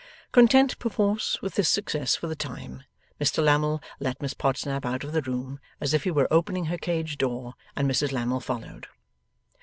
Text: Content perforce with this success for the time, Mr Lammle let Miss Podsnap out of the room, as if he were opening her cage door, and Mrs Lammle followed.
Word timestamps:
Content 0.31 0.79
perforce 0.79 1.43
with 1.43 1.53
this 1.53 1.69
success 1.69 2.15
for 2.15 2.25
the 2.25 2.35
time, 2.35 2.81
Mr 3.19 3.43
Lammle 3.43 3.83
let 3.99 4.19
Miss 4.19 4.33
Podsnap 4.33 4.83
out 4.83 5.03
of 5.03 5.11
the 5.13 5.21
room, 5.21 5.59
as 5.79 5.93
if 5.93 6.05
he 6.05 6.09
were 6.09 6.27
opening 6.31 6.65
her 6.65 6.77
cage 6.79 7.19
door, 7.19 7.53
and 7.75 7.87
Mrs 7.87 8.11
Lammle 8.11 8.39
followed. 8.41 8.87